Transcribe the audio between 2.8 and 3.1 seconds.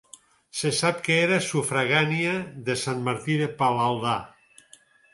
Sant